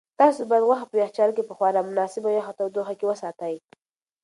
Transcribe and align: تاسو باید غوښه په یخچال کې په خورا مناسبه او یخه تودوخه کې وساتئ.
تاسو 0.21 0.39
باید 0.49 0.67
غوښه 0.67 0.85
په 0.89 0.95
یخچال 1.03 1.31
کې 1.35 1.43
په 1.45 1.53
خورا 1.57 1.81
مناسبه 1.89 2.27
او 2.29 2.37
یخه 2.41 2.53
تودوخه 2.59 2.93
کې 2.99 3.05
وساتئ. 3.07 3.55